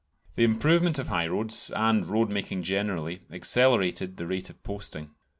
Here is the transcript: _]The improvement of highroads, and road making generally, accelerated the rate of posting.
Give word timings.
_]The 0.35 0.43
improvement 0.43 0.97
of 0.97 1.09
highroads, 1.09 1.69
and 1.75 2.07
road 2.07 2.31
making 2.31 2.63
generally, 2.63 3.21
accelerated 3.29 4.17
the 4.17 4.25
rate 4.25 4.49
of 4.49 4.63
posting. 4.63 5.11